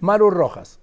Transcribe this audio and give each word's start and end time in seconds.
Maru 0.00 0.30
Rojas. 0.30 0.78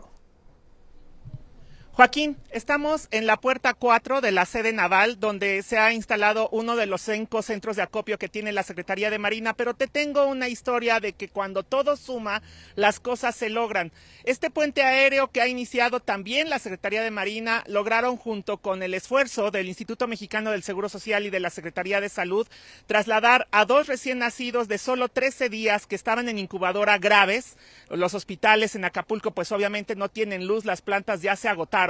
Joaquín, 1.96 2.36
estamos 2.52 3.08
en 3.12 3.26
la 3.26 3.38
puerta 3.38 3.74
4 3.74 4.20
de 4.20 4.34
la 4.34 4.44
sede 4.46 4.74
naval, 4.74 5.18
donde 5.18 5.64
se 5.64 5.78
ha 5.78 5.94
instalado 5.94 6.50
uno 6.52 6.76
de 6.76 6.88
los 6.88 7.00
cinco 7.00 7.42
centros 7.42 7.78
de 7.78 7.84
acopio 7.84 8.18
que 8.18 8.28
tiene 8.28 8.52
la 8.52 8.64
Secretaría 8.64 9.10
de 9.10 9.18
Marina, 9.18 9.54
pero 9.54 9.76
te 9.76 9.88
tengo 9.88 10.26
una 10.26 10.50
historia 10.50 11.00
de 11.00 11.14
que 11.14 11.30
cuando 11.30 11.64
todo 11.64 11.96
suma, 11.96 12.42
las 12.76 13.00
cosas 13.00 13.34
se 13.34 13.50
logran. 13.50 13.94
Este 14.26 14.50
puente 14.50 14.84
aéreo 14.84 15.30
que 15.32 15.40
ha 15.40 15.48
iniciado 15.48 16.02
también 16.02 16.50
la 16.50 16.60
Secretaría 16.60 17.02
de 17.02 17.12
Marina, 17.12 17.64
lograron 17.66 18.18
junto 18.18 18.58
con 18.58 18.84
el 18.84 18.94
esfuerzo 18.94 19.50
del 19.50 19.70
Instituto 19.70 20.06
Mexicano 20.06 20.52
del 20.52 20.64
Seguro 20.64 20.90
Social 20.90 21.26
y 21.26 21.30
de 21.30 21.40
la 21.40 21.50
Secretaría 21.50 22.02
de 22.02 22.10
Salud, 22.10 22.46
trasladar 22.88 23.48
a 23.52 23.64
dos 23.64 23.88
recién 23.88 24.20
nacidos 24.20 24.68
de 24.68 24.80
solo 24.80 25.08
13 25.08 25.48
días 25.48 25.88
que 25.88 25.96
estaban 25.96 26.28
en 26.28 26.40
incubadora 26.40 26.98
graves. 26.98 27.56
Los 27.90 28.16
hospitales 28.16 28.76
en 28.76 28.84
Acapulco, 28.84 29.32
pues 29.32 29.54
obviamente 29.54 29.96
no 29.96 30.10
tienen 30.10 30.46
luz, 30.46 30.66
las 30.66 30.82
plantas 30.82 31.22
ya 31.22 31.38
se 31.38 31.48
agotaron 31.48 31.85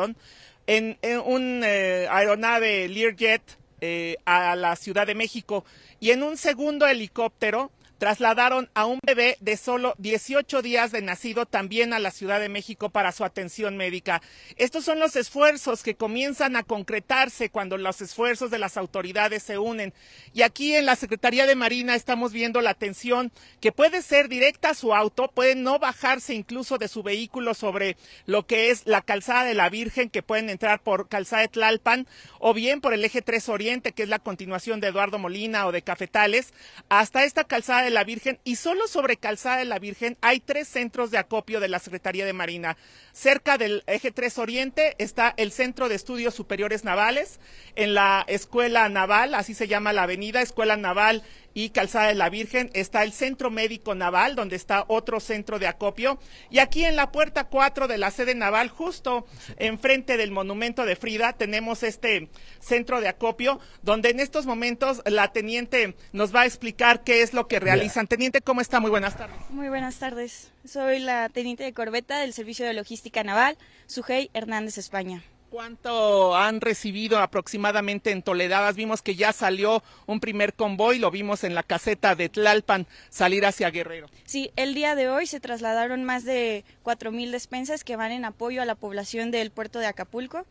en, 0.68 0.98
un 1.26 1.62
eh, 1.64 2.08
aeronave 2.10 2.88
Learjet 2.88 3.42
eh, 3.82 4.18
a 4.26 4.56
la 4.56 4.76
Ciudad 4.76 5.08
de 5.08 5.16
México. 5.16 5.66
Y 6.00 6.12
en 6.12 6.24
un 6.24 6.38
segundo 6.38 6.88
helicóptero 6.88 7.72
trasladaron 7.98 8.70
a 8.74 8.86
un 8.86 9.00
bebé 9.06 9.38
de 9.40 9.58
solo 9.58 9.96
18 9.98 10.62
días 10.62 10.92
de 10.92 11.02
nacido 11.02 11.46
también 11.46 11.94
a 11.94 12.00
la 12.00 12.12
Ciudad 12.12 12.40
de 12.40 12.50
México 12.50 12.90
para 12.90 13.12
su 13.12 13.24
atención 13.24 13.78
médica. 13.78 14.22
Estos 14.58 14.86
son 14.86 15.00
los 15.00 15.16
esfuerzos 15.16 15.84
que 15.84 15.96
comienzan 15.96 16.56
a 16.56 16.64
concretarse 16.64 17.50
cuando 17.50 17.78
los 17.78 18.02
esfuerzos 18.02 18.52
de 18.52 18.60
las 18.60 18.78
autoridades 18.78 19.44
se 19.44 19.58
unen. 19.58 19.94
Y 20.34 20.42
aquí 20.42 20.76
en 20.76 20.86
la 20.86 20.96
Secretaría 20.96 21.46
de 21.46 21.56
Marina 21.56 21.96
estamos 21.96 22.34
viendo 22.34 22.62
la 22.62 22.72
atención 22.72 23.32
que 23.62 23.72
puede 23.72 24.02
ser 24.02 24.30
directa 24.30 24.70
a 24.70 24.76
su 24.76 24.94
auto, 24.94 25.32
puede 25.34 25.56
no 25.56 25.80
bajarse 25.80 26.34
incluso 26.34 26.78
de 26.78 26.88
su 26.88 27.04
vehículo 27.04 27.54
sobre 27.54 27.98
lo 28.26 28.46
que 28.46 28.72
es 28.72 28.86
la 28.86 29.02
calzada 29.02 29.44
de 29.44 29.54
la 29.54 29.70
Virgen, 29.70 30.10
que 30.10 30.24
pueden 30.24 30.50
entrar 30.50 30.82
por 30.82 31.08
calzada 31.08 31.44
de 31.44 31.48
Tlalpan 31.48 32.08
o 32.40 32.54
bien 32.54 32.82
por 32.82 32.94
el 32.94 33.06
eje 33.06 33.22
3 33.22 33.50
Oriente, 33.50 33.92
que 33.92 34.04
es 34.04 34.10
la 34.10 34.20
continuación 34.20 34.80
de 34.80 34.88
Eduardo 34.88 35.20
Molina 35.20 35.66
o 35.68 35.72
de 35.72 35.82
Cafetales, 35.82 36.54
hasta 36.90 37.24
esta 37.24 37.44
calzada 37.44 37.85
de 37.86 37.92
la 37.92 38.04
Virgen 38.04 38.40
y 38.44 38.58
solo 38.58 38.88
sobre 38.88 39.18
Calzada 39.18 39.58
de 39.58 39.66
la 39.66 39.80
Virgen 39.80 40.18
hay 40.22 40.40
tres 40.40 40.68
centros 40.68 41.12
de 41.12 41.18
acopio 41.18 41.60
de 41.60 41.70
la 41.70 41.80
Secretaría 41.80 42.26
de 42.26 42.34
Marina. 42.34 42.76
Cerca 43.14 43.58
del 43.58 43.84
eje 43.88 44.12
3 44.12 44.38
Oriente 44.40 44.96
está 44.98 45.34
el 45.38 45.52
Centro 45.52 45.88
de 45.88 45.96
Estudios 45.96 46.36
Superiores 46.36 46.84
Navales, 46.84 47.40
en 47.76 47.94
la 47.94 48.26
Escuela 48.28 48.90
Naval, 48.90 49.34
así 49.34 49.54
se 49.54 49.68
llama 49.68 49.94
la 49.94 50.04
avenida, 50.04 50.42
Escuela 50.42 50.76
Naval 50.76 51.24
y 51.56 51.70
Calzada 51.70 52.10
de 52.10 52.16
la 52.16 52.30
Virgen 52.30 52.70
está 52.74 53.02
el 53.02 53.14
Centro 53.14 53.50
Médico 53.50 53.96
Naval, 53.96 54.36
donde 54.36 54.58
está 54.58 54.84
otro 54.90 55.22
centro 55.22 55.58
de 55.58 55.68
acopio. 55.68 56.20
Y 56.52 56.60
aquí 56.60 56.84
en 56.84 56.98
la 56.98 57.14
puerta 57.14 57.46
4 57.46 57.88
de 57.88 57.98
la 57.98 58.12
sede 58.12 58.36
naval, 58.36 58.68
justo 58.68 59.26
enfrente 59.58 60.18
del 60.18 60.32
monumento 60.32 60.86
de 60.86 60.98
Frida, 60.98 61.32
tenemos 61.34 61.82
este 61.82 62.30
centro 62.60 63.00
de 63.00 63.08
acopio, 63.08 63.62
donde 63.82 64.10
en 64.10 64.20
estos 64.20 64.46
momentos 64.46 65.02
la 65.06 65.32
teniente 65.32 65.96
nos 66.12 66.36
va 66.36 66.42
a 66.42 66.46
explicar 66.46 67.06
qué 67.06 67.22
es 67.22 67.34
lo 67.34 67.48
que 67.48 67.62
realizan. 67.62 68.08
Teniente, 68.08 68.42
¿cómo 68.42 68.60
está? 68.60 68.82
Muy 68.82 68.92
buenas 68.92 69.18
tardes. 69.18 69.38
Muy 69.50 69.70
buenas 69.70 69.96
tardes. 69.98 70.52
Soy 70.66 71.00
la 71.00 71.30
teniente 71.30 71.64
de 71.64 71.74
corbeta 71.74 72.20
del 72.20 72.34
Servicio 72.34 72.66
de 72.66 72.74
Logística 72.74 73.24
Naval, 73.24 73.58
Sujei 73.88 74.30
Hernández 74.34 74.78
España. 74.78 75.24
¿Cuánto 75.56 76.36
han 76.36 76.60
recibido 76.60 77.18
aproximadamente 77.20 78.12
en 78.12 78.24
Toledadas? 78.24 78.76
Vimos 78.76 79.02
que 79.02 79.16
ya 79.16 79.32
salió 79.32 79.82
un 80.06 80.20
primer 80.20 80.54
convoy, 80.54 81.00
lo 81.00 81.12
vimos 81.12 81.46
en 81.46 81.56
la 81.56 81.64
caseta 81.64 82.14
de 82.14 82.28
Tlalpan 82.28 82.88
salir 83.10 83.46
hacia 83.46 83.70
Guerrero. 83.70 84.08
Sí, 84.26 84.52
el 84.58 84.74
día 84.74 84.96
de 84.96 85.08
hoy 85.08 85.28
se 85.28 85.40
trasladaron 85.40 86.04
más 86.04 86.26
de 86.26 86.66
4.000 86.84 87.32
despensas 87.32 87.86
que 87.86 87.96
van 87.96 88.12
en 88.12 88.26
apoyo 88.26 88.62
a 88.62 88.66
la 88.66 88.76
población 88.76 89.32
del 89.32 89.50
puerto 89.50 89.80
de 89.80 89.86
Acapulco. 89.86 90.46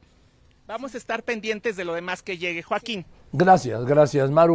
Vamos 0.66 0.94
a 0.94 0.96
estar 0.96 1.22
pendientes 1.22 1.76
de 1.76 1.84
lo 1.84 1.92
demás 1.92 2.22
que 2.22 2.38
llegue. 2.38 2.62
Joaquín. 2.62 3.04
Gracias, 3.30 3.84
gracias, 3.84 4.30
Maru. 4.30 4.52